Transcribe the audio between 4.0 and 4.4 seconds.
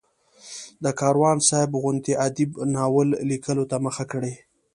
کړي.